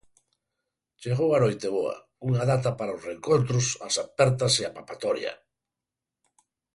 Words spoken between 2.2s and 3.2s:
unha data para os